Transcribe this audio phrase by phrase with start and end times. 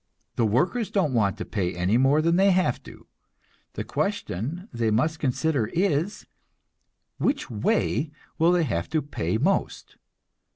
[0.35, 3.05] The workers don't want to pay any more than they have to;
[3.73, 6.25] the question they must consider is,
[7.19, 8.09] which way
[8.39, 9.97] will they have to pay most.